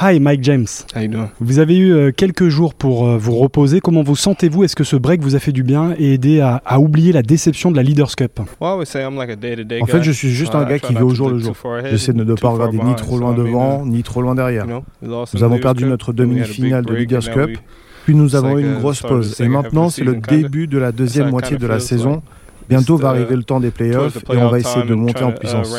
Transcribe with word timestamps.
Hi 0.00 0.20
Mike 0.20 0.44
James. 0.44 0.66
Hi 0.94 1.10
vous 1.40 1.58
avez 1.58 1.76
eu 1.76 1.92
euh, 1.92 2.12
quelques 2.12 2.48
jours 2.48 2.74
pour 2.74 3.08
euh, 3.08 3.18
vous 3.18 3.34
reposer. 3.34 3.80
Comment 3.80 4.04
vous 4.04 4.14
sentez-vous? 4.14 4.62
Est-ce 4.62 4.76
que 4.76 4.84
ce 4.84 4.94
break 4.94 5.20
vous 5.20 5.34
a 5.34 5.40
fait 5.40 5.50
du 5.50 5.64
bien 5.64 5.92
et 5.98 6.14
aidé 6.14 6.38
à, 6.38 6.62
à 6.64 6.78
oublier 6.78 7.10
la 7.12 7.22
déception 7.22 7.72
de 7.72 7.76
la 7.76 7.82
Leaders 7.82 8.14
Cup? 8.14 8.38
En 8.60 8.84
fait, 8.84 10.02
je 10.04 10.12
suis 10.12 10.30
juste 10.30 10.54
un 10.54 10.64
gars 10.66 10.78
qui 10.78 10.94
vit 10.94 11.02
au 11.02 11.10
jour 11.10 11.30
le 11.30 11.40
jour. 11.40 11.56
J'essaie 11.90 12.12
de 12.12 12.22
ne 12.22 12.34
pas 12.34 12.50
regarder 12.50 12.78
ni 12.78 12.94
trop 12.94 13.18
loin 13.18 13.34
devant, 13.34 13.84
ni 13.84 14.04
trop 14.04 14.22
loin 14.22 14.36
derrière. 14.36 14.66
Nous 15.02 15.42
avons 15.42 15.58
perdu 15.58 15.84
notre 15.84 16.12
demi-finale 16.12 16.84
de 16.84 16.94
Leaders 16.94 17.28
Cup, 17.32 17.58
puis 18.04 18.14
nous 18.14 18.36
avons 18.36 18.56
eu 18.56 18.62
une 18.62 18.78
grosse 18.78 19.02
pause. 19.02 19.40
Et 19.40 19.48
maintenant, 19.48 19.90
c'est 19.90 20.04
le 20.04 20.14
début 20.14 20.68
de 20.68 20.78
la 20.78 20.92
deuxième 20.92 21.30
moitié 21.30 21.56
de 21.56 21.66
la 21.66 21.80
saison. 21.80 22.22
Bientôt 22.68 22.96
va 22.96 23.10
arriver 23.10 23.36
le 23.36 23.42
temps 23.42 23.60
des 23.60 23.70
playoffs 23.70 24.16
et 24.16 24.36
on 24.36 24.48
va 24.48 24.58
essayer 24.58 24.84
de 24.84 24.94
monter 24.94 25.24
en 25.24 25.32
puissance. 25.32 25.74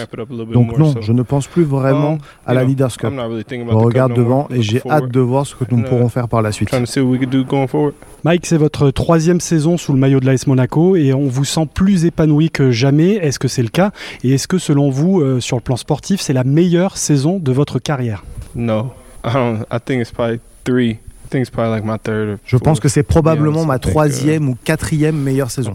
Donc 0.51 0.77
non, 0.77 0.95
je 1.01 1.11
ne 1.13 1.21
pense 1.21 1.47
plus 1.47 1.63
vraiment 1.63 2.17
à 2.45 2.53
la 2.53 2.63
Leaders 2.63 2.95
Cup. 2.97 3.13
On 3.69 3.79
regarde 3.79 4.13
devant 4.13 4.47
et 4.49 4.61
j'ai 4.61 4.81
hâte 4.89 5.09
de 5.09 5.19
voir 5.19 5.45
ce 5.45 5.55
que 5.55 5.65
nous 5.69 5.83
pourrons 5.83 6.09
faire 6.09 6.27
par 6.27 6.41
la 6.41 6.51
suite. 6.51 6.69
Mike, 8.23 8.45
c'est 8.45 8.57
votre 8.57 8.91
troisième 8.91 9.39
saison 9.39 9.77
sous 9.77 9.93
le 9.93 9.99
maillot 9.99 10.19
de 10.19 10.25
l'AS 10.25 10.45
Monaco 10.47 10.95
et 10.95 11.13
on 11.13 11.27
vous 11.27 11.45
sent 11.45 11.67
plus 11.73 12.05
épanoui 12.05 12.49
que 12.49 12.71
jamais. 12.71 13.13
Est-ce 13.13 13.39
que 13.39 13.47
c'est 13.47 13.63
le 13.63 13.69
cas? 13.69 13.91
Et 14.23 14.33
est-ce 14.33 14.47
que 14.47 14.57
selon 14.57 14.89
vous, 14.89 15.21
euh, 15.21 15.39
sur 15.39 15.55
le 15.55 15.61
plan 15.61 15.77
sportif, 15.77 16.19
c'est 16.19 16.33
la 16.33 16.43
meilleure 16.43 16.97
saison 16.97 17.39
de 17.39 17.51
votre 17.51 17.79
carrière? 17.79 18.23
Non, 18.55 18.91
I, 19.23 19.33
don't, 19.33 19.59
I 19.71 19.77
think 19.83 20.01
it's 20.01 20.11
probably. 20.11 20.99
Je 21.31 22.57
pense 22.57 22.79
que 22.79 22.87
c'est 22.89 23.03
probablement 23.03 23.65
ma 23.65 23.79
troisième 23.79 24.49
ou 24.49 24.57
quatrième 24.63 25.17
meilleure 25.17 25.51
saison. 25.51 25.73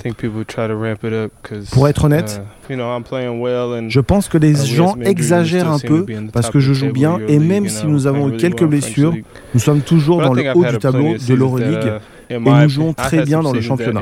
Pour 1.73 1.89
être 1.89 2.05
honnête, 2.05 2.43
je 2.69 4.01
pense 4.01 4.29
que 4.29 4.39
les 4.39 4.55
gens 4.55 4.97
exagèrent 5.01 5.71
un 5.71 5.79
peu 5.79 6.07
parce 6.33 6.51
que 6.51 6.61
je 6.61 6.73
joue 6.73 6.93
bien 6.93 7.19
et 7.29 7.39
même 7.39 7.69
si 7.69 7.87
nous 7.87 8.07
avons 8.07 8.31
eu 8.31 8.37
quelques 8.37 8.65
blessures, 8.65 9.15
nous 9.53 9.61
sommes 9.61 9.81
toujours 9.81 10.21
dans 10.23 10.33
le 10.33 10.53
haut 10.55 10.65
du 10.65 10.79
tableau 10.79 11.15
de 11.17 11.35
l'Euroleague 11.35 12.01
et 12.31 12.39
nous 12.39 12.69
jouons 12.69 12.93
très 12.93 13.23
bien 13.25 13.41
dans 13.41 13.53
le 13.53 13.61
championnat. 13.61 14.01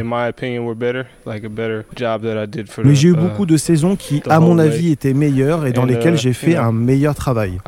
Mais 2.84 2.94
j'ai 2.94 3.08
eu 3.08 3.14
beaucoup 3.14 3.46
de 3.46 3.56
saisons 3.56 3.96
qui, 3.96 4.22
à 4.28 4.40
mon 4.40 4.58
avis, 4.58 4.92
étaient 4.92 5.14
meilleures 5.14 5.66
et 5.66 5.72
dans 5.72 5.84
lesquelles 5.84 6.18
j'ai 6.18 6.32
fait 6.32 6.56
un 6.56 6.72
meilleur 6.72 7.14
travail. 7.14 7.58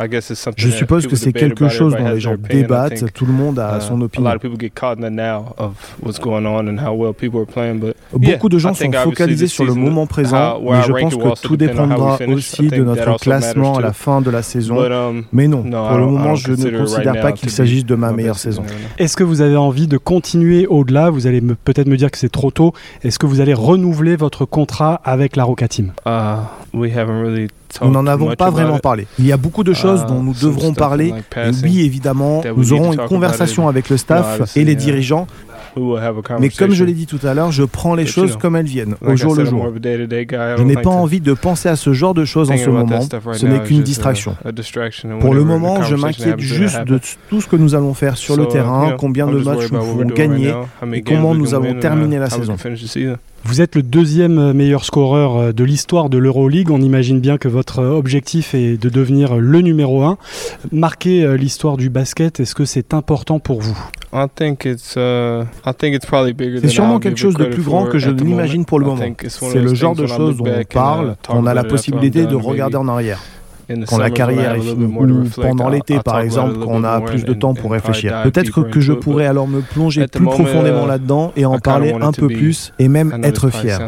Je 0.56 0.70
suppose 0.70 1.06
que 1.06 1.16
c'est 1.16 1.32
quelque 1.32 1.68
chose 1.68 1.96
dont 1.96 2.08
les 2.08 2.20
gens 2.20 2.36
débattent, 2.36 3.12
tout 3.12 3.26
le 3.26 3.32
monde 3.32 3.58
a 3.58 3.80
son 3.80 4.00
opinion. 4.00 4.30
Beaucoup 8.12 8.48
de 8.48 8.58
gens 8.58 8.74
sont 8.74 8.92
focalisés 8.92 9.46
sur 9.46 9.64
le 9.64 9.74
moment 9.74 10.06
présent, 10.06 10.60
mais 10.60 10.82
je 10.82 10.92
pense 10.92 11.16
que 11.16 11.40
tout 11.40 11.56
dépendra 11.56 12.18
aussi 12.28 12.68
de 12.68 12.82
notre 12.82 13.18
classement 13.18 13.76
à 13.76 13.80
la 13.80 13.92
fin 13.92 14.20
de 14.20 14.30
la 14.30 14.42
saison. 14.42 14.76
Mais 15.32 15.48
non, 15.48 15.62
pour 15.62 15.98
le 15.98 16.06
moment, 16.06 16.34
je 16.34 16.52
ne 16.52 16.78
considère 16.78 17.20
pas 17.20 17.32
qu'il 17.32 17.50
s'agisse 17.50 17.84
de 17.84 17.94
ma 17.94 18.12
meilleure 18.12 18.38
saison. 18.38 18.62
Est-ce 18.98 19.16
que 19.16 19.24
vous 19.24 19.40
avez 19.40 19.56
envie 19.56 19.86
de 19.86 19.96
continuer 19.98 20.43
au-delà 20.68 21.10
Vous 21.10 21.26
allez 21.26 21.40
peut-être 21.40 21.86
me 21.86 21.96
dire 21.96 22.10
que 22.10 22.18
c'est 22.18 22.32
trop 22.32 22.50
tôt. 22.50 22.72
Est-ce 23.02 23.18
que 23.18 23.26
vous 23.26 23.40
allez 23.40 23.54
renouveler 23.54 24.16
votre 24.16 24.44
contrat 24.44 25.00
avec 25.04 25.36
la 25.36 25.44
Roca 25.44 25.68
Team? 25.68 25.92
Uh, 26.06 26.36
we 26.72 26.94
haven't 26.94 27.20
really 27.20 27.48
nous 27.82 27.90
n'en 27.90 28.06
avons 28.06 28.34
pas 28.34 28.50
vraiment 28.50 28.78
parlé. 28.78 29.06
Il 29.18 29.26
y 29.26 29.32
a 29.32 29.36
beaucoup 29.36 29.64
de 29.64 29.72
choses 29.72 30.04
dont 30.06 30.22
nous 30.22 30.34
devrons 30.34 30.74
parler. 30.74 31.14
Oui, 31.62 31.80
évidemment, 31.84 32.42
nous 32.56 32.72
aurons 32.72 32.92
une 32.92 33.06
conversation 33.06 33.68
avec 33.68 33.88
le 33.90 33.96
staff 33.96 34.56
et 34.56 34.64
les 34.64 34.74
dirigeants 34.74 35.26
mais 36.38 36.50
comme 36.50 36.72
je 36.72 36.84
l'ai 36.84 36.92
dit 36.92 37.06
tout 37.06 37.24
à 37.24 37.34
l'heure, 37.34 37.50
je 37.50 37.64
prends 37.64 37.94
les 37.94 38.06
choses 38.06 38.36
comme 38.36 38.56
elles 38.56 38.66
viennent, 38.66 38.96
au 39.00 39.16
jour 39.16 39.34
le 39.34 39.44
jour. 39.44 39.72
Je 39.82 40.62
n'ai 40.62 40.76
pas 40.76 40.90
envie 40.90 41.20
de 41.20 41.34
penser 41.34 41.68
à 41.68 41.76
ce 41.76 41.92
genre 41.92 42.14
de 42.14 42.24
choses 42.24 42.50
en 42.50 42.56
ce 42.56 42.70
moment. 42.70 43.00
Ce 43.32 43.46
n'est 43.46 43.60
qu'une 43.60 43.82
distraction. 43.82 44.36
Pour 45.20 45.34
le 45.34 45.44
moment, 45.44 45.82
je 45.82 45.94
m'inquiète 45.94 46.40
juste 46.40 46.84
de 46.84 47.00
tout 47.28 47.40
ce 47.40 47.48
que 47.48 47.56
nous 47.56 47.74
allons 47.74 47.94
faire 47.94 48.16
sur 48.16 48.36
le 48.36 48.46
terrain, 48.46 48.96
combien 48.98 49.26
de 49.26 49.38
matchs 49.38 49.70
nous 49.70 49.80
ferons 49.80 50.04
gagner 50.04 50.52
et 50.92 51.02
comment 51.02 51.34
nous 51.34 51.54
allons 51.54 51.78
terminer 51.78 52.18
la 52.18 52.30
saison. 52.30 52.56
Vous 53.46 53.60
êtes 53.60 53.74
le 53.74 53.82
deuxième 53.82 54.52
meilleur 54.52 54.84
scoreur 54.86 55.36
euh, 55.36 55.52
de 55.52 55.64
l'histoire 55.64 56.08
de 56.08 56.16
l'Euroleague. 56.16 56.70
On 56.70 56.80
imagine 56.80 57.20
bien 57.20 57.36
que 57.36 57.46
votre 57.46 57.80
euh, 57.80 57.90
objectif 57.90 58.54
est 58.54 58.80
de 58.80 58.88
devenir 58.88 59.36
euh, 59.36 59.38
le 59.38 59.60
numéro 59.60 60.02
un. 60.02 60.16
Marquer 60.72 61.36
l'histoire 61.36 61.76
du 61.76 61.90
basket, 61.90 62.40
est-ce 62.40 62.54
que 62.54 62.64
c'est 62.64 62.94
important 62.94 63.40
pour 63.40 63.60
vous? 63.60 63.78
C'est 66.62 66.68
sûrement 66.68 66.98
quelque 66.98 67.18
chose 67.18 67.36
de 67.36 67.44
plus 67.44 67.62
grand 67.62 67.86
que 67.86 67.98
je 67.98 68.10
n'imagine 68.10 68.64
pour 68.64 68.78
le 68.78 68.86
moment. 68.86 69.04
C'est 69.28 69.60
le 69.60 69.74
genre 69.74 69.94
de 69.94 70.06
choses 70.06 70.38
dont 70.38 70.46
on 70.46 70.64
parle, 70.64 71.16
on 71.28 71.46
a 71.46 71.52
la 71.52 71.64
possibilité 71.64 72.24
de 72.26 72.34
regarder 72.34 72.76
en 72.76 72.88
arrière 72.88 73.20
quand 73.88 73.98
la 73.98 74.10
carrière 74.10 74.54
est 74.54 74.60
finie, 74.60 74.86
ou 74.86 75.24
pendant 75.40 75.68
l'été 75.68 75.98
par 75.98 76.20
exemple, 76.20 76.58
quand 76.58 76.70
on 76.70 76.84
a 76.84 77.00
plus 77.00 77.24
de 77.24 77.32
temps 77.32 77.54
pour 77.54 77.72
réfléchir. 77.72 78.22
Peut-être 78.22 78.62
que 78.62 78.80
je 78.80 78.92
pourrais 78.92 79.26
alors 79.26 79.48
me 79.48 79.60
plonger 79.60 80.06
plus 80.06 80.24
profondément 80.24 80.86
là-dedans 80.86 81.32
et 81.36 81.44
en 81.44 81.58
parler 81.58 81.92
un 81.92 82.12
peu 82.12 82.28
plus 82.28 82.72
et 82.78 82.88
même 82.88 83.20
être 83.22 83.50
fier. 83.50 83.78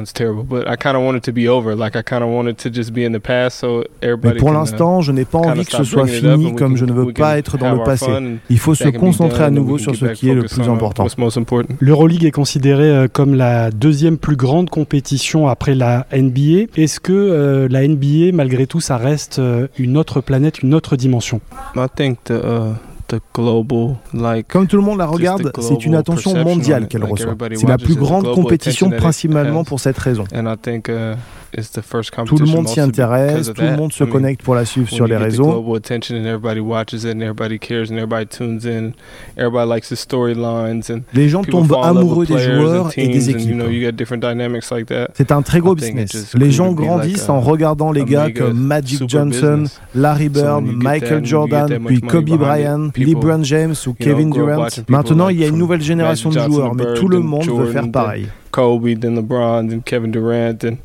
Mais 4.22 4.34
pour 4.34 4.52
l'instant, 4.52 5.00
je 5.00 5.12
n'ai 5.12 5.24
pas 5.24 5.38
envie 5.38 5.64
que 5.64 5.72
ce 5.72 5.84
soit 5.84 6.06
fini 6.06 6.54
comme 6.54 6.76
je 6.76 6.84
ne 6.84 6.92
veux 6.92 7.12
pas 7.12 7.38
être 7.38 7.58
dans 7.58 7.72
le 7.72 7.82
passé. 7.84 8.06
Il 8.50 8.58
faut 8.58 8.74
se 8.74 8.88
concentrer 8.88 9.44
à 9.44 9.50
nouveau 9.50 9.78
sur 9.78 9.94
ce 9.94 10.06
qui 10.06 10.30
est 10.30 10.34
le 10.34 10.44
plus 10.44 10.68
important. 10.68 11.06
L'Euroleague 11.80 12.24
est 12.24 12.30
considérée 12.30 12.90
euh, 12.90 13.08
comme 13.12 13.34
la 13.34 13.70
deuxième 13.70 14.18
plus 14.18 14.36
grande 14.36 14.70
compétition 14.70 15.48
après 15.48 15.74
la 15.74 16.06
NBA. 16.12 16.66
Est-ce 16.76 17.00
que 17.00 17.66
la 17.70 17.86
NBA, 17.86 18.32
malgré 18.32 18.66
tout, 18.66 18.80
ça 18.80 18.96
reste 18.96 19.40
une 19.78 19.96
autre 19.96 20.20
planète, 20.20 20.62
une 20.62 20.74
autre 20.74 20.96
dimension. 20.96 21.40
Comme 24.48 24.66
tout 24.66 24.76
le 24.76 24.82
monde 24.82 24.98
la 24.98 25.06
regarde, 25.06 25.52
c'est 25.60 25.84
une 25.84 25.94
attention 25.94 26.42
mondiale 26.42 26.88
qu'elle 26.88 27.02
like 27.02 27.12
reçoit. 27.12 27.34
C'est 27.54 27.68
la 27.68 27.78
plus 27.78 27.94
grande 27.94 28.32
compétition 28.34 28.90
principalement 28.90 29.64
pour 29.64 29.80
cette 29.80 29.98
raison. 29.98 30.24
Tout 32.26 32.36
le 32.38 32.46
monde 32.46 32.68
s'y 32.68 32.80
intéresse, 32.80 33.52
tout 33.52 33.62
le 33.62 33.76
monde 33.76 33.92
se 33.92 34.04
connecte 34.04 34.42
pour 34.42 34.54
la 34.54 34.64
suivre 34.64 34.88
sur 34.90 35.06
les 35.06 35.16
réseaux. 35.16 35.64
Les 41.14 41.28
gens 41.28 41.42
tombent 41.44 41.76
amoureux 41.82 42.26
des 42.26 42.38
joueurs 42.38 42.90
et 42.96 43.08
des 43.08 43.30
équipes. 43.30 43.62
C'est 45.14 45.32
un 45.32 45.42
très 45.42 45.60
gros 45.60 45.74
business. 45.74 46.34
Les 46.34 46.50
gens 46.50 46.72
grandissent 46.72 47.28
en 47.28 47.40
regardant 47.40 47.92
les 47.92 48.04
gars 48.04 48.30
comme 48.30 48.58
Magic 48.58 49.08
Johnson, 49.08 49.64
Larry 49.94 50.28
Bird, 50.28 50.64
Michael 50.64 51.24
Jordan, 51.24 51.78
puis 51.86 52.00
Kobe 52.00 52.36
Bryant 52.36 52.88
LeBron 52.96 53.42
James 53.44 53.74
ou 53.86 53.94
Kevin 53.94 54.30
Durant. 54.30 54.68
Maintenant, 54.88 55.28
il 55.28 55.38
y 55.38 55.44
a 55.44 55.48
une 55.48 55.58
nouvelle 55.58 55.82
génération 55.82 56.30
de 56.30 56.40
joueurs, 56.40 56.74
mais 56.74 56.94
tout 56.94 57.08
le 57.08 57.20
monde 57.20 57.46
veut 57.46 57.72
faire 57.72 57.90
pareil. 57.90 58.28
Kobe, 58.50 58.98
then 58.98 59.16
LeBron, 59.16 59.68
then 59.68 59.82
Kevin 59.82 60.10
Durant, 60.10 60.64
and 60.64 60.78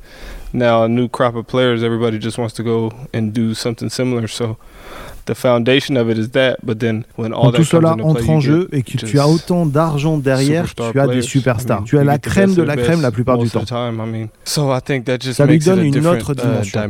now 0.53 0.83
a 0.83 0.89
new 0.89 1.07
crop 1.07 1.35
of 1.35 1.45
players. 1.45 1.83
Everybody 1.83 2.19
just 2.19 2.37
wants 2.37 2.53
to 2.55 2.63
go 2.63 2.91
and 3.13 3.31
do 3.33 3.53
something 3.53 3.89
similar. 3.89 4.27
So 4.27 4.57
quand 5.25 5.63
tout 7.51 7.63
cela 7.63 7.95
entre 8.01 8.29
en 8.29 8.39
jeu 8.39 8.69
et 8.71 8.83
que 8.83 8.97
tu 8.97 9.19
as 9.19 9.27
autant 9.27 9.65
d'argent 9.65 10.17
derrière, 10.17 10.73
tu 10.73 10.99
as 10.99 11.07
des 11.07 11.21
superstars. 11.21 11.83
Tu 11.83 11.97
as 11.97 12.03
la 12.03 12.17
crème 12.17 12.55
de 12.55 12.63
la 12.63 12.75
crème 12.75 13.01
la 13.01 13.11
plupart 13.11 13.37
du 13.37 13.49
temps. 13.49 13.63
Ça 14.45 15.45
lui 15.45 15.59
donne 15.59 15.85
une 15.85 16.07
autre 16.07 16.33
dimension. 16.33 16.81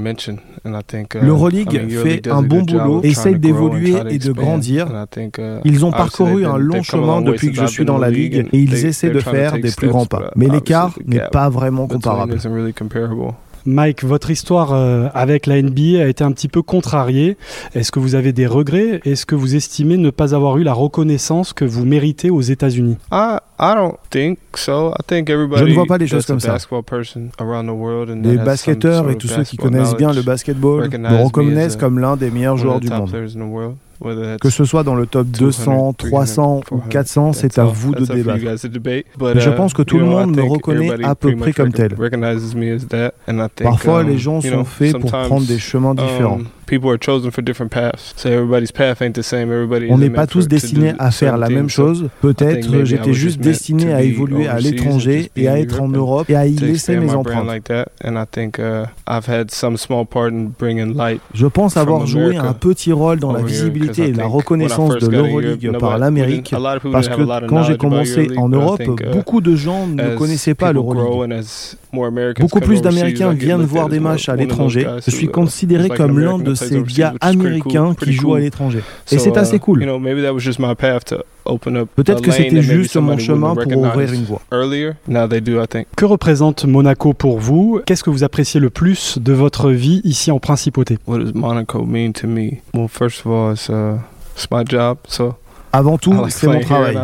Le 0.64 1.28
Euroleague 1.28 1.90
fait 2.04 2.28
un 2.28 2.44
bon 2.44 2.62
boulot, 2.62 3.02
essaye 3.04 3.40
d'évoluer 3.40 3.96
et 4.10 4.20
de 4.20 4.32
grandir. 4.32 4.88
Ils 5.64 5.86
ont 5.86 5.92
parcouru 5.92 6.46
un 6.46 6.58
long 6.58 6.84
chemin 6.84 7.22
depuis 7.22 7.52
que 7.52 7.62
je 7.62 7.66
suis 7.66 7.86
dans 7.86 7.98
la 7.98 8.10
ligue 8.10 8.48
et 8.52 8.60
ils 8.60 8.86
essaient 8.86 9.10
de 9.10 9.20
faire 9.20 9.60
des 9.60 9.72
plus 9.72 9.90
grands 9.90 10.06
pas. 10.06 10.32
Mais 10.36 10.48
l'écart 10.48 10.94
n'est 11.06 11.28
pas 11.32 11.50
vraiment 11.50 11.88
comparable. 11.88 12.38
Mike, 13.66 14.04
votre 14.04 14.32
histoire 14.32 14.74
euh, 14.74 15.08
avec 15.14 15.46
la 15.46 15.62
NBA 15.62 16.02
a 16.02 16.08
été 16.08 16.24
un 16.24 16.32
petit 16.32 16.48
peu 16.48 16.62
contrariée. 16.62 17.38
Est-ce 17.76 17.92
que 17.92 18.00
vous 18.00 18.16
avez 18.16 18.34
des 18.34 18.48
regrets? 18.48 19.02
Est-ce 19.06 19.26
que 19.26 19.36
vous 19.36 19.56
estimez 19.56 19.98
ne 19.98 20.10
pas 20.10 20.34
avoir 20.34 20.58
eu 20.58 20.64
la 20.64 20.74
reconnaissance 20.74 21.54
que 21.54 21.66
vous 21.66 21.86
méritez 21.86 22.30
aux 22.30 22.42
États-Unis? 22.42 22.98
Je 25.58 25.64
ne 25.64 25.74
vois 25.74 25.86
pas 25.86 25.98
les 25.98 26.08
choses 26.08 26.26
comme 26.26 26.40
ça. 26.40 26.54
Les 28.24 28.38
basketteurs 28.38 29.10
et 29.10 29.16
tous 29.18 29.28
ceux 29.28 29.44
qui 29.44 29.58
connaissent 29.58 29.96
bien 29.96 30.12
le 30.14 30.22
basketball 30.24 30.90
me 30.90 31.24
reconnaissent 31.26 31.76
comme 31.76 32.00
l'un 32.00 32.16
des 32.18 32.32
meilleurs 32.32 32.58
joueurs 32.58 32.80
du 32.80 32.88
monde 32.90 33.10
que 34.42 34.50
ce 34.50 34.66
soit 34.66 34.84
dans 34.84 34.96
le 34.96 35.06
top 35.06 35.28
200, 35.28 35.94
300 35.94 36.62
ou 36.72 36.78
400, 36.80 37.34
c'est 37.34 37.58
à 37.60 37.66
vous 37.66 37.94
de 37.94 38.06
débattre. 38.06 38.40
Je 39.36 39.50
pense 39.52 39.74
que 39.74 39.82
tout 39.82 39.98
le 40.00 40.06
monde 40.06 40.36
me 40.36 40.44
reconnaît 40.44 41.04
à 41.04 41.16
peu 41.16 41.36
près 41.36 41.54
comme 41.54 41.72
tel. 41.72 41.96
Parfois, 43.64 44.04
les 44.04 44.18
gens 44.18 44.42
sont 44.42 44.66
faits 44.66 44.98
pour 44.98 45.12
prendre 45.12 45.46
des 45.46 45.60
chemins 45.60 45.96
différents. 45.96 46.40
On 49.90 49.98
n'est 49.98 50.10
pas 50.10 50.28
tous 50.28 50.48
destinés 50.48 50.94
à 51.00 51.12
faire 51.12 51.38
la 51.38 51.50
même 51.50 51.70
chose. 51.70 52.10
Peut-être 52.22 52.86
j'étais 52.86 53.14
juste 53.14 53.40
destiné 53.40 53.94
à 53.94 54.02
évoluer 54.02 54.48
à 54.48 54.60
l'étranger 54.60 55.32
et 55.36 55.48
à 55.48 55.60
être 55.60 55.82
en 55.82 55.88
Europe 55.90 56.30
et 56.30 56.36
à 56.36 56.46
y 56.48 56.56
laisser 56.56 56.98
mes 56.98 57.12
empreintes. 57.14 57.48
Je 61.34 61.48
pense 61.48 61.78
avoir 61.78 62.06
joué 62.08 62.38
un 62.38 62.54
petit 62.54 62.92
rôle 62.92 63.20
dans 63.20 63.32
la 63.32 63.42
visibilité 63.42 64.10
et 64.10 64.14
la 64.14 64.28
reconnaissance 64.28 64.96
de 64.98 65.08
l'Euroleague 65.08 65.78
par 65.80 65.98
l'Amérique 65.98 66.54
parce 66.92 67.08
que 67.08 67.48
quand 67.48 67.64
j'ai 67.64 67.78
commencé 67.78 68.30
en 68.38 68.50
Europe, 68.50 68.82
beaucoup 69.12 69.42
de 69.42 69.56
gens 69.56 69.88
ne 69.88 70.16
connaissaient 70.16 70.56
pas 70.56 70.72
l'Euroleague. 70.74 71.42
Beaucoup 72.40 72.60
plus 72.62 72.82
d'Américains 72.82 73.34
viennent 73.34 73.62
voir 73.64 73.90
des 73.90 74.00
matchs 74.00 74.30
à 74.30 74.36
l'étranger. 74.36 74.88
Je 75.06 75.12
suis 75.12 75.28
considéré 75.28 75.90
comme 75.90 76.20
l'un 76.20 76.38
de 76.40 76.54
ces 76.56 76.82
gars 76.84 77.14
américains 77.22 77.94
qui 77.96 78.14
jouent 78.14 78.36
à 78.36 78.40
l'étranger. 78.40 78.80
Et 79.12 79.20
c'est 79.20 79.38
assez 79.38 79.60
cool. 79.60 79.80
Peut-être 81.96 82.22
que 82.22 82.32
c'était 82.32 82.62
juste 82.62 82.96
mon 82.98 83.18
chemin 83.18 83.56
pour 83.56 83.72
ouvrir 83.78 84.14
une 84.14 84.24
voie. 84.26 84.42
Que 85.96 86.06
représente 86.06 86.66
Monaco 86.66 87.14
pour 87.14 87.40
vous? 87.40 87.82
Qu'est-ce 87.86 88.04
que 88.04 88.10
vous 88.10 88.24
appréciez 88.24 88.60
le 88.60 88.70
plus 88.70 89.18
de 89.20 89.34
votre 89.34 89.72
vie 89.72 90.02
ici 90.04 90.32
en 90.32 90.40
principauté? 90.40 90.98
Avant 95.74 95.98
tout, 95.98 96.14
c'est 96.30 96.48
mon 96.48 96.60
travail. 96.62 96.96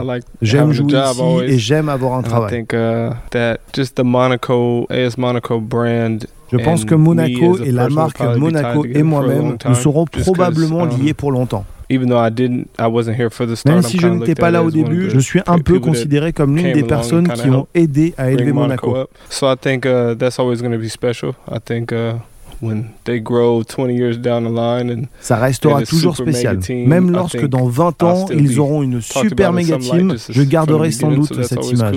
J'aime 0.42 0.72
jouer 0.74 0.86
ici 1.12 1.22
et 1.54 1.58
j'aime 1.58 1.90
avoir 1.90 2.14
un 2.14 2.22
travail. 2.22 2.66
Je 6.52 6.58
pense 6.58 6.86
que 6.86 6.96
Monaco 6.96 7.58
et 7.60 7.72
la 7.72 7.88
marque 7.90 8.22
de 8.22 8.38
Monaco 8.40 8.86
et 8.86 9.04
moi-même 9.04 9.58
nous 9.68 9.76
serons 9.76 10.06
probablement 10.06 10.86
liés 10.86 11.14
pour 11.14 11.32
longtemps. 11.32 11.66
Même 13.66 13.82
si 13.84 13.98
je 13.98 14.08
n'étais 14.08 14.36
pas 14.36 14.52
là 14.52 14.62
au 14.64 14.70
début, 14.72 15.10
je 15.10 15.20
suis 15.20 15.40
un 15.48 15.60
peu 15.60 15.80
considéré 15.80 16.34
comme 16.34 16.56
l'une 16.58 16.74
des 16.74 16.84
personnes 16.84 17.28
qui 17.30 17.50
ont 17.50 17.68
aidé 17.74 18.14
à 18.18 18.30
élever 18.32 18.52
Monaco. 18.54 18.94
Ça 25.20 25.38
restera 25.38 25.84
toujours 25.84 26.16
spécial. 26.16 26.60
Même 26.70 27.12
lorsque 27.12 27.48
dans 27.48 27.66
20 27.68 28.04
ans, 28.04 28.26
ils 28.34 28.60
auront 28.60 28.84
une 28.84 29.02
super 29.02 29.54
méga 29.54 29.78
team, 29.78 30.16
je 30.30 30.44
garderai 30.44 30.92
sans 30.92 31.12
doute 31.12 31.44
cette 31.44 31.72
image. 31.72 31.96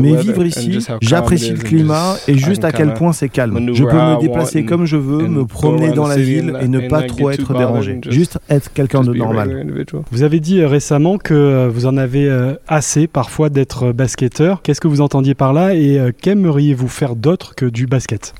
Mais 0.00 0.16
vivre 0.16 0.44
ici, 0.44 0.78
j'apprécie 1.00 1.52
le 1.52 1.58
climat 1.58 2.16
et 2.28 2.36
juste 2.36 2.64
à 2.64 2.72
quel 2.72 2.94
point 2.94 3.12
c'est 3.12 3.28
calme. 3.28 3.74
Je 3.74 3.84
peux 3.84 3.96
me 3.96 4.20
déplacer 4.20 4.64
comme 4.64 4.86
je 4.86 4.96
veux, 4.96 5.26
me 5.28 5.44
promener 5.44 5.92
dans 5.92 6.06
la 6.06 6.16
ville 6.16 6.56
et 6.60 6.68
ne 6.68 6.88
pas 6.88 7.02
trop 7.02 7.30
être 7.30 7.52
dérangé. 7.54 8.00
Juste 8.08 8.38
être 8.48 8.72
quelqu'un 8.72 9.02
de 9.02 9.12
normal. 9.12 9.66
Vous 10.10 10.22
avez 10.22 10.40
dit 10.40 10.60
euh, 10.60 10.68
récemment 10.68 11.18
que 11.18 11.34
euh, 11.34 11.68
vous 11.68 11.86
en 11.86 11.96
avez 11.96 12.28
euh, 12.28 12.54
assez 12.68 13.06
parfois 13.06 13.48
d'être 13.48 13.92
basketteur. 13.92 14.62
Qu'est-ce 14.62 14.80
que 14.80 14.88
vous 14.88 15.00
entendiez 15.00 15.34
par 15.34 15.52
là 15.52 15.74
et 15.74 16.00
qu'aimeriez-vous 16.20 16.88
faire 16.88 17.16
d'autre 17.16 17.54
que 17.54 17.66
du 17.66 17.86
basket? 17.86 18.34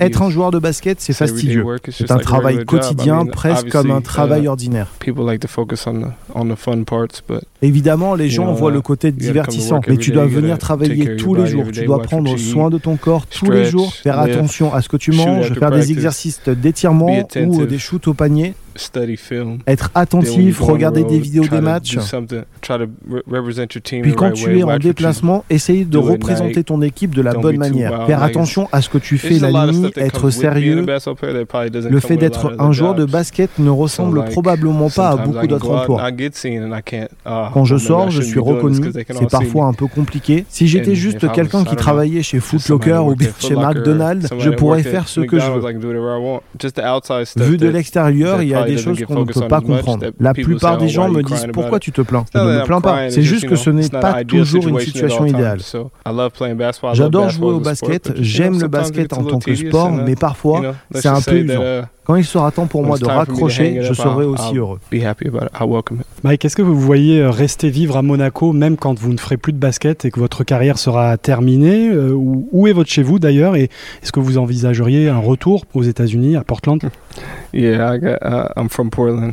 Être 0.00 0.22
un 0.22 0.30
joueur 0.30 0.50
de 0.50 0.58
basket, 0.58 1.00
c'est 1.00 1.12
fastidieux. 1.12 1.64
C'est 1.90 2.10
un 2.10 2.18
travail 2.18 2.64
quotidien, 2.64 3.24
presque 3.26 3.68
comme 3.70 3.90
un 3.90 4.00
travail 4.00 4.48
ordinaire. 4.48 4.88
Évidemment, 7.62 8.14
les 8.14 8.28
gens 8.28 8.52
voient 8.52 8.70
le 8.70 8.80
côté 8.80 9.10
divertissant, 9.12 9.80
mais 9.88 9.96
tu 9.96 10.10
dois 10.10 10.26
venir 10.26 10.58
travailler 10.58 11.16
tous 11.16 11.34
les 11.34 11.46
jours. 11.46 11.64
Tu 11.72 11.84
dois 11.84 12.02
prendre 12.02 12.36
soin 12.38 12.70
de 12.70 12.78
ton 12.78 12.96
corps 12.96 13.26
tous 13.26 13.50
les 13.50 13.64
jours, 13.64 13.92
faire 13.94 14.18
attention 14.18 14.72
à 14.74 14.82
ce 14.82 14.88
que 14.88 14.96
tu 14.96 15.12
manges, 15.12 15.52
faire 15.54 15.70
des 15.70 15.90
exercices 15.92 16.40
d'étirement 16.46 17.06
ou 17.46 17.66
des 17.66 17.78
shoots 17.78 18.06
au 18.08 18.14
panier 18.14 18.54
study 18.78 19.16
film. 19.16 19.58
Être 19.66 19.90
attentif, 19.94 20.60
regarder 20.60 21.04
des 21.04 21.18
vidéos 21.18 21.46
des 21.46 21.60
matchs. 21.60 21.98
Puis 24.02 24.14
quand 24.14 24.32
tu 24.32 24.58
es 24.58 24.62
en 24.62 24.78
déplacement, 24.78 25.44
essayer 25.50 25.84
de 25.84 25.98
représenter 25.98 26.64
ton 26.64 26.82
équipe 26.82 27.14
de 27.14 27.22
la 27.22 27.34
bonne 27.34 27.56
manière. 27.56 28.06
Faire 28.06 28.22
attention 28.22 28.68
à 28.72 28.82
ce 28.82 28.88
que 28.88 28.98
tu 28.98 29.18
fais 29.18 29.38
la 29.38 29.66
ligne, 29.66 29.90
être 29.96 30.30
sérieux. 30.30 30.84
Le 31.90 32.00
fait 32.00 32.16
d'être 32.16 32.54
un 32.58 32.72
joueur 32.72 32.94
de 32.94 33.04
basket 33.04 33.58
ne 33.58 33.70
ressemble 33.70 34.24
probablement 34.26 34.90
pas 34.90 35.10
à 35.10 35.16
beaucoup 35.16 35.46
d'autres 35.46 35.70
emplois. 35.70 36.10
Quand 37.52 37.64
je 37.64 37.76
sors, 37.76 38.10
je 38.10 38.22
suis 38.22 38.40
reconnu. 38.40 38.90
C'est 38.92 39.30
parfois 39.30 39.66
un 39.66 39.72
peu 39.72 39.86
compliqué. 39.86 40.44
Si 40.48 40.68
j'étais 40.68 40.94
juste 40.94 41.30
quelqu'un 41.32 41.64
qui 41.64 41.76
travaillait 41.76 42.22
chez 42.22 42.40
Footlocker 42.40 42.98
ou 43.04 43.14
chez 43.38 43.56
McDonald's, 43.56 44.28
je 44.38 44.50
pourrais 44.50 44.82
faire 44.82 45.08
ce 45.08 45.20
que 45.20 45.38
je 45.38 45.50
veux. 45.50 45.62
Vu 47.48 47.56
de 47.56 47.68
l'extérieur, 47.68 48.42
il 48.42 48.48
y 48.48 48.54
a 48.54 48.67
des 48.68 48.78
choses 48.78 49.02
qu'on 49.04 49.20
ne 49.20 49.24
peut 49.24 49.48
pas 49.48 49.60
comprendre. 49.60 50.06
La 50.20 50.34
plupart 50.34 50.78
des 50.78 50.88
gens 50.88 51.08
me 51.08 51.22
disent 51.22 51.48
pourquoi 51.52 51.78
tu 51.80 51.92
te 51.92 52.00
plains. 52.02 52.24
Je 52.34 52.38
ne 52.38 52.44
me 52.44 52.64
plains 52.64 52.80
pas. 52.80 53.10
C'est 53.10 53.22
juste 53.22 53.46
que 53.46 53.56
ce 53.56 53.70
n'est 53.70 53.88
pas 53.88 54.24
toujours 54.24 54.66
une 54.68 54.80
situation 54.80 55.26
idéale. 55.26 55.60
J'adore 56.92 57.30
jouer 57.30 57.52
au 57.52 57.60
basket, 57.60 58.12
j'aime 58.16 58.60
le 58.60 58.68
basket 58.68 59.12
en 59.12 59.24
tant 59.24 59.38
que 59.38 59.54
sport, 59.54 59.90
mais 59.92 60.16
parfois 60.16 60.74
c'est 60.94 61.08
un 61.08 61.20
peu 61.20 61.36
usant. 61.36 61.62
Quand 62.08 62.16
il 62.16 62.24
sera 62.24 62.50
temps 62.50 62.66
pour 62.66 62.82
moi 62.82 62.96
de 62.96 63.04
raccrocher, 63.04 63.82
je 63.82 63.92
serai 63.92 64.24
aussi 64.24 64.56
heureux. 64.56 64.80
Mike, 66.24 66.42
est-ce 66.42 66.56
que 66.56 66.62
vous 66.62 66.80
voyez 66.80 67.20
euh, 67.20 67.30
rester 67.30 67.68
vivre 67.68 67.98
à 67.98 68.02
Monaco 68.02 68.54
même 68.54 68.78
quand 68.78 68.98
vous 68.98 69.12
ne 69.12 69.18
ferez 69.18 69.36
plus 69.36 69.52
de 69.52 69.58
basket 69.58 70.06
et 70.06 70.10
que 70.10 70.18
votre 70.18 70.42
carrière 70.42 70.78
sera 70.78 71.18
terminée 71.18 71.90
euh, 71.90 72.14
Où 72.14 72.66
est 72.66 72.72
votre 72.72 72.88
chez-vous 72.88 73.18
d'ailleurs 73.18 73.56
Et 73.56 73.64
est-ce 74.02 74.10
que 74.10 74.20
vous 74.20 74.38
envisageriez 74.38 75.10
un 75.10 75.18
retour 75.18 75.66
aux 75.74 75.82
États-Unis, 75.82 76.36
à 76.36 76.44
Portland? 76.44 76.80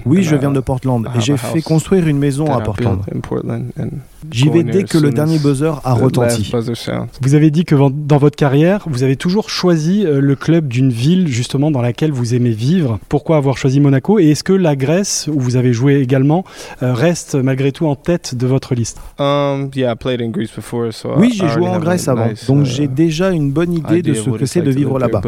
Oui, 0.06 0.24
je 0.24 0.36
viens 0.36 0.52
de 0.52 0.60
Portland 0.60 1.06
j'ai 1.20 1.38
fait 1.38 1.62
construire 1.62 2.08
une 2.08 2.18
maison 2.18 2.46
à 2.54 2.62
Portland. 2.62 3.00
J'y 4.32 4.50
vais 4.50 4.64
dès 4.64 4.84
que 4.84 4.98
le 4.98 5.12
dernier 5.12 5.38
buzzer 5.38 5.82
a 5.84 5.94
retenti. 5.94 6.52
Vous 7.22 7.36
avez 7.36 7.52
dit 7.52 7.66
que 7.66 7.76
dans 7.90 8.18
votre 8.18 8.36
carrière, 8.36 8.86
vous 8.88 9.04
avez 9.04 9.16
toujours 9.16 9.50
choisi 9.50 10.06
euh, 10.06 10.20
le 10.20 10.36
club 10.36 10.68
d'une 10.68 10.92
ville 10.92 11.28
justement 11.28 11.72
dans 11.72 11.82
laquelle 11.82 12.12
vous 12.12 12.34
aimez 12.34 12.52
vivre. 12.52 12.65
Pourquoi 13.10 13.38
avoir 13.38 13.58
choisi 13.58 13.80
Monaco 13.80 14.20
Et 14.20 14.30
est-ce 14.32 14.44
que 14.44 14.54
la 14.54 14.76
Grèce, 14.76 15.30
où 15.32 15.40
vous 15.40 15.56
avez 15.56 15.74
joué 15.74 15.96
également, 16.02 16.44
euh, 16.84 16.94
reste 16.94 17.36
malgré 17.36 17.72
tout 17.72 17.88
en 17.88 17.96
tête 17.96 18.36
de 18.36 18.48
votre 18.48 18.76
liste? 18.76 19.00
Oui, 21.18 21.32
j'ai 21.34 21.48
joué 21.50 21.68
en 21.68 21.80
Grèce 21.80 22.08
avant, 22.08 22.30
donc 22.48 22.66
j'ai 22.66 22.88
déjà 22.88 23.32
une 23.32 23.52
bonne 23.52 23.74
idée 23.74 24.02
de 24.02 24.14
ce 24.14 24.30
que 24.30 24.46
c'est 24.46 24.62
de 24.62 24.72
vivre 24.72 25.00
là-bas. 25.00 25.22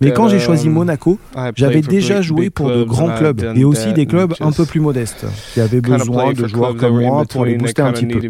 Mais 0.00 0.12
quand 0.12 0.28
j'ai 0.28 0.38
choisi 0.38 0.68
Monaco, 0.68 1.18
j'avais 1.54 1.80
déjà 1.80 2.20
joué 2.22 2.50
pour 2.50 2.70
de 2.70 2.84
grands 2.84 3.10
clubs 3.10 3.42
et 3.54 3.64
aussi 3.64 3.92
des 3.92 4.06
clubs 4.06 4.34
un 4.40 4.52
peu 4.52 4.64
plus 4.64 4.80
modestes 4.80 5.26
qui 5.52 5.60
avaient 5.60 5.80
besoin 5.80 6.32
de 6.32 6.46
joueurs 6.46 6.76
comme 6.76 7.00
moi 7.00 7.24
pour 7.28 7.44
les 7.44 7.56
booster 7.56 7.82
un 7.82 7.92
petit 7.92 8.06
peu. 8.06 8.20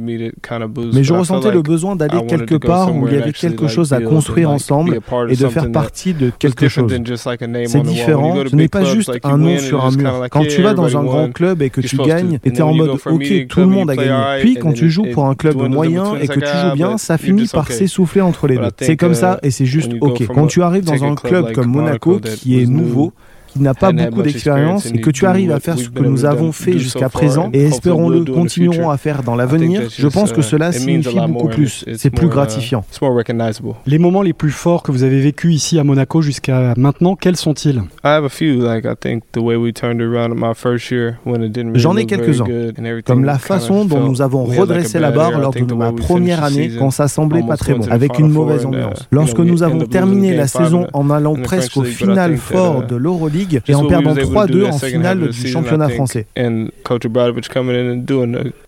Mais 0.92 1.04
je 1.04 1.12
ressentais 1.12 1.50
le 1.50 1.62
besoin 1.62 1.96
d'aller 1.96 2.24
quelque 2.26 2.54
part 2.56 2.94
où 2.94 3.06
il 3.08 3.14
y 3.14 3.16
avait 3.16 3.32
quelque 3.32 3.68
chose 3.68 3.92
à 3.92 4.00
construire 4.00 4.50
ensemble 4.50 4.98
et 5.28 5.36
de 5.36 5.48
faire 5.48 5.70
partie 5.72 6.14
de 6.14 6.30
quelque 6.38 6.68
chose. 6.68 6.92
C'est 7.66 7.82
différent, 7.82 8.36
ce 8.48 8.56
n'est 8.56 8.68
pas 8.68 8.84
juste 8.84 9.12
un 9.22 9.38
nom 9.38 9.58
sur 9.58 9.84
un 9.84 9.90
mur. 9.90 10.26
Quand 10.30 10.44
tu 10.46 10.62
vas 10.62 10.74
dans 10.74 10.96
un 10.96 11.04
grand 11.04 11.32
club 11.32 11.62
et 11.62 11.70
que 11.70 11.80
tu 11.80 11.96
gagnes, 11.96 12.38
et 12.44 12.52
t'es 12.52 12.62
en 12.62 12.74
mode 12.74 12.90
ok, 13.04 13.46
tout 13.48 13.60
le 13.60 13.66
monde 13.66 13.90
a 13.90 13.96
gagné. 13.96 14.40
Puis 14.40 14.54
quand 14.56 14.72
tu 14.72 14.90
joues 14.90 15.06
pour 15.12 15.26
un 15.26 15.34
club 15.34 15.56
moyen 15.56 16.16
et 16.16 16.28
que 16.28 16.40
tu 16.40 16.46
joues 16.46 16.74
bien, 16.74 16.98
ça 16.98 17.18
finit 17.18 17.48
par 17.48 17.70
s'essouffler 17.70 18.20
entre 18.20 18.46
les 18.46 18.56
deux. 18.56 18.70
C'est 18.80 18.96
comme 18.96 19.14
ça 19.14 19.38
et 19.42 19.50
c'est 19.50 19.66
juste 19.66 19.92
ok. 20.00 20.26
Quand 20.28 20.46
tu 20.46 20.62
arrives 20.62 20.84
dans 20.84 21.04
un 21.04 21.14
club 21.14 21.52
comme 21.52 21.68
Monaco 21.68 22.20
qui 22.20 22.60
est 22.60 22.66
nouveau, 22.66 23.12
n'a 23.60 23.74
pas 23.74 23.92
beaucoup 23.92 24.22
d'expérience 24.22 24.86
et 24.86 25.00
que 25.00 25.10
tu 25.10 25.26
arrives 25.26 25.52
à 25.52 25.60
faire 25.60 25.78
ce 25.78 25.88
que 25.88 26.02
nous 26.02 26.24
avons 26.24 26.52
fait 26.52 26.78
jusqu'à 26.78 27.08
présent 27.08 27.50
et 27.52 27.64
espérons-le 27.64 28.24
continuerons 28.24 28.90
à 28.90 28.96
faire 28.96 29.22
dans 29.22 29.34
l'avenir, 29.34 29.82
je 29.96 30.08
pense 30.08 30.32
que 30.32 30.42
cela 30.42 30.72
signifie 30.72 31.18
beaucoup 31.28 31.48
plus. 31.48 31.84
C'est 31.96 32.10
plus 32.10 32.28
gratifiant. 32.28 32.84
Les 33.86 33.98
moments 33.98 34.22
les 34.22 34.32
plus 34.32 34.50
forts 34.50 34.82
que 34.82 34.92
vous 34.92 35.02
avez 35.02 35.20
vécu 35.20 35.52
ici 35.52 35.78
à 35.78 35.84
Monaco 35.84 36.22
jusqu'à 36.22 36.74
maintenant, 36.76 37.16
quels 37.16 37.36
sont-ils? 37.36 37.82
J'en 41.74 41.96
ai 41.96 42.06
quelques-uns, 42.06 42.46
comme 43.04 43.24
la 43.24 43.38
façon 43.38 43.84
dont 43.84 44.00
nous 44.00 44.22
avons 44.22 44.44
redressé 44.44 44.98
la 44.98 45.10
barre 45.10 45.38
lors 45.38 45.52
de 45.52 45.74
ma 45.74 45.92
première 45.92 46.44
année 46.44 46.70
quand 46.78 46.90
ça 46.90 47.08
semblait 47.08 47.42
pas 47.42 47.56
très 47.56 47.74
bon, 47.74 47.86
avec 47.90 48.18
une 48.18 48.30
mauvaise 48.30 48.66
ambiance. 48.66 49.06
Lorsque 49.10 49.38
nous 49.38 49.62
avons 49.62 49.86
terminé 49.86 50.34
la 50.34 50.46
saison 50.46 50.86
en 50.92 51.10
allant 51.10 51.34
presque 51.34 51.76
au 51.76 51.84
final 51.84 52.36
fort 52.36 52.84
de 52.84 52.96
l'Euroleague, 52.96 53.45
et 53.68 53.74
en 53.74 53.86
perdant 53.86 54.14
was 54.14 54.18
able 54.18 54.46
to 54.46 54.58
do 54.58 54.64
3-2 54.64 54.64
that 54.64 54.74
en 54.74 54.78
finale 54.78 55.28
du 55.28 55.46
championnat 55.48 55.88
français. 55.88 56.26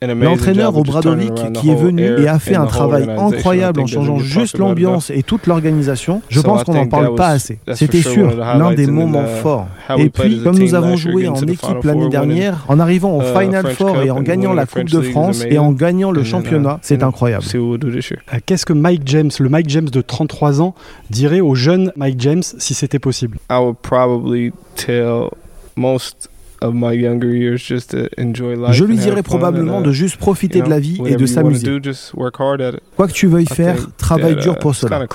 L'entraîneur 0.03 0.77
Obradovic 0.77 1.35
qui 1.55 1.71
est 1.71 1.75
venu 1.75 2.05
et 2.21 2.29
a 2.29 2.39
fait 2.39 2.57
un 2.57 2.67
travail 2.67 3.09
incroyable 3.17 3.81
en 3.81 3.87
changeant 3.87 4.19
juste 4.19 4.59
l'ambiance 4.59 5.11
et 5.11 5.23
toute 5.23 5.47
l'organisation, 5.47 6.23
je 6.29 6.41
pense 6.41 6.65
qu'on 6.65 6.75
n'en 6.75 6.87
parle 6.87 7.15
pas 7.15 7.29
assez. 7.29 7.59
C'était 7.75 8.03
sûr 8.03 8.37
l'un 8.37 8.73
des 8.73 8.87
then, 8.87 8.95
moments 8.95 9.25
uh, 9.25 9.43
forts. 9.43 9.69
Et 9.97 10.11
puis, 10.11 10.41
comme 10.43 10.59
nous 10.59 10.75
avons 10.75 10.97
joué 10.97 11.29
en 11.29 11.37
équipe 11.37 11.85
l'année 11.85 12.09
dernière, 12.09 12.65
en 12.69 12.79
arrivant 12.79 13.17
au 13.17 13.23
uh, 13.23 13.39
Final 13.39 13.73
Four 13.73 14.03
et 14.03 14.11
en 14.11 14.21
gagnant 14.21 14.53
la 14.53 14.67
Coupe 14.67 14.91
de 14.91 15.01
France 15.01 15.45
et 15.49 15.59
en 15.59 15.73
gagnant 15.73 16.11
le 16.11 16.23
uh, 16.23 16.25
championnat, 16.25 16.79
c'est 16.83 17.03
incroyable. 17.03 17.45
Euh, 17.55 18.39
Qu'est-ce 18.47 18.67
que 18.67 18.73
Mike 18.73 19.03
James, 19.07 19.31
le 19.39 19.49
Mike 19.49 19.69
James 19.69 19.89
de 19.89 20.01
33 20.01 20.61
ans, 20.61 20.75
dirait 21.11 21.41
au 21.41 21.55
jeune 21.55 21.93
Mike 21.97 22.21
James 22.21 22.43
si 22.43 22.75
c'était 22.75 22.99
possible 22.99 23.39
I 23.51 23.59
would 23.59 23.77
probably 23.83 24.53
tell 24.87 25.31
most 25.77 26.29
of 26.61 26.75
my 26.75 26.93
younger 26.93 27.35
years 27.35 27.59
just 27.59 27.91
to 27.91 28.09
enjoy 28.19 28.57
life. 28.57 28.73
Je 28.73 28.85
lui 28.85 28.97
dirais 28.97 29.23
probablement 29.23 29.79
and, 29.79 29.83
uh, 29.83 29.87
de 29.87 29.93
juste 29.93 30.17
profiter 30.17 30.59
you 30.59 30.65
de 30.65 30.71
la 30.71 30.81
vie 30.81 31.01
et 31.07 31.17
de 31.17 31.27
s'amuser. 31.27 31.67
do, 31.67 31.83
just 31.83 32.13
work 32.15 32.37
hard 32.39 32.61
at 32.61 32.71
it. 32.71 32.81
Quoi 32.97 33.07
que 33.07 33.13
tu 33.13 33.27
veuilles 33.27 33.47
faire, 33.47 33.77
travaille 33.97 34.35
that, 34.37 34.43
dur 34.43 34.55
uh, 34.55 34.59
pour 34.59 34.75
cela. 34.75 35.07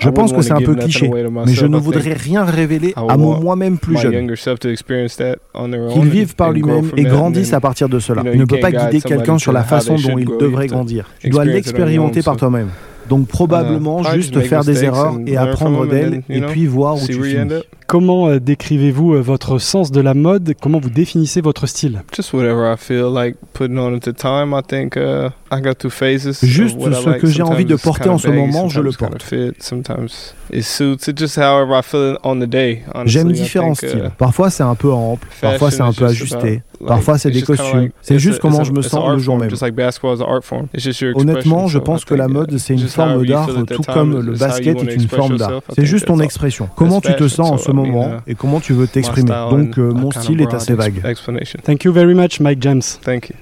Je 0.00 0.08
I 0.08 0.12
pense 0.12 0.32
que 0.32 0.42
c'est 0.42 0.52
un 0.52 0.60
peu 0.60 0.74
cliché, 0.74 1.08
mais 1.08 1.52
je 1.52 1.66
ne 1.66 1.76
voudrais 1.76 2.14
rien 2.14 2.44
révéler 2.44 2.94
à 2.96 3.16
mon 3.16 3.40
moi-même 3.40 3.78
plus 3.78 3.98
jeune. 3.98 4.12
younger 4.12 4.36
self 4.36 4.58
to 4.60 4.68
experience 4.68 5.16
that 5.16 5.36
on 5.54 5.70
their 5.70 5.82
own 5.82 5.92
Qu'il 5.92 6.08
vive 6.08 6.34
par 6.34 6.52
lui-même 6.52 6.84
from 6.84 6.98
et 6.98 7.04
grandisse 7.04 7.52
à 7.52 7.60
partir 7.60 7.88
de 7.88 7.98
cela. 7.98 8.22
Il 8.32 8.38
ne 8.38 8.44
peut 8.44 8.60
pas 8.60 8.72
can't 8.72 8.90
guider 8.90 9.00
quelqu'un 9.00 9.38
sur 9.38 9.52
la 9.52 9.64
façon 9.64 9.96
dont 9.96 10.18
il 10.18 10.28
devrait 10.38 10.66
grandir. 10.66 11.08
Tu 11.20 11.30
dois 11.30 11.44
l'expérimenter 11.44 12.22
par 12.22 12.36
toi-même. 12.36 12.70
Donc 13.08 13.28
probablement 13.28 14.00
Uh, 14.00 14.14
juste 14.14 14.38
faire 14.40 14.64
des 14.64 14.70
mistakes 14.72 14.88
erreurs 14.88 15.14
and 15.14 15.26
et 15.26 15.32
learn 15.32 15.48
apprendre 15.48 15.76
from 15.78 15.88
them 15.88 15.96
and 16.06 16.10
d'elles 16.10 16.22
et 16.28 16.40
know, 16.40 16.48
puis 16.48 16.66
voir 16.66 16.94
où 16.94 16.98
see 16.98 17.08
tu 17.08 17.22
finis. 17.22 17.62
Comment 17.86 18.28
euh, 18.28 18.40
décrivez-vous 18.40 19.14
euh, 19.14 19.20
votre 19.20 19.58
sens 19.58 19.92
de 19.92 20.00
la 20.00 20.14
mode? 20.14 20.54
Comment 20.60 20.80
vous 20.80 20.88
définissez 20.88 21.42
votre 21.42 21.66
style? 21.66 22.02
Just 22.16 22.32
whatever 22.32 22.72
I 22.72 22.76
feel 22.78 23.12
like 23.14 23.36
putting 23.52 23.78
on 23.78 23.94
at 23.94 24.00
the 24.00 24.16
time. 24.16 24.54
I 24.54 24.62
think 24.66 24.96
uh, 24.96 25.28
I 25.52 25.60
go 25.60 25.74
through 25.74 25.92
phases. 25.92 26.42
Juste 26.42 26.80
ce 26.80 27.08
like. 27.10 27.20
que 27.20 27.26
j'ai 27.26 27.42
envie 27.42 27.66
de 27.66 27.76
porter 27.76 28.08
en 28.08 28.16
ce 28.16 28.28
moment, 28.28 28.68
je 28.68 28.80
le 28.80 28.90
porte. 28.90 29.22
Fit, 29.22 29.52
sometimes 29.60 30.34
it 30.50 30.62
suits. 30.64 31.06
It's 31.06 31.18
just 31.18 31.36
however 31.36 31.74
I 31.78 31.82
feel 31.82 32.16
on 32.22 32.40
the 32.40 32.48
day. 32.48 32.82
honestly. 32.94 33.12
J'aime 33.12 33.32
différents 33.32 33.74
think, 33.74 33.90
uh, 33.92 33.96
styles. 33.98 34.10
Parfois 34.16 34.48
c'est 34.48 34.62
un 34.62 34.74
peu 34.74 34.90
ample, 34.90 35.28
parfois 35.42 35.70
c'est 35.70 35.82
un 35.82 35.92
peu 35.92 36.08
just 36.08 36.22
ajusté. 36.22 36.36
about, 36.36 36.48
like, 36.80 36.88
Parfois, 36.88 37.18
c'est 37.18 37.28
it's 37.30 37.38
des 37.38 37.44
costumes. 37.44 37.80
like- 37.80 37.92
C'est 38.02 38.18
juste 38.18 38.38
a- 38.38 38.40
comment 38.40 38.64
je 38.64 38.72
me 38.72 38.82
sens 38.82 39.10
le 39.10 39.18
jour 39.18 39.38
même. 39.38 39.50
Honnêtement, 41.14 41.66
je 41.66 41.78
pense 41.78 42.02
I 42.02 42.04
que 42.04 42.14
la 42.14 42.24
think, 42.26 42.34
uh, 42.34 42.38
mode, 42.38 42.58
c'est 42.58 42.74
une 42.74 42.88
forme 42.94 43.26
d'art, 43.26 43.48
tout 43.70 43.82
comme 43.82 44.20
le 44.20 44.32
basket 44.32 44.82
est 44.82 44.94
une 44.94 45.08
forme 45.08 45.36
d'art. 45.36 45.60
C'est 45.74 45.86
juste 45.86 46.06
ton 46.06 46.20
expression. 46.20 46.68
Comment 46.76 47.00
tu 47.00 47.14
te 47.14 47.28
sens 47.28 47.50
en 47.50 47.58
ce 47.58 47.70
moment 47.70 48.08
uh, 48.08 48.30
et 48.30 48.34
comment 48.34 48.60
tu 48.60 48.72
veux 48.72 48.86
t'exprimer. 48.86 49.30
Donc 49.50 49.78
euh, 49.78 49.92
mon 49.92 50.10
style 50.10 50.40
est 50.40 50.54
assez 50.54 50.74
vague. 50.74 51.02
Thank 51.64 51.84
you 51.84 51.92
very 51.92 52.14
much, 52.14 52.40
Mike 52.40 52.62
James. 52.62 52.82
Thank 53.02 53.28
you. 53.28 53.32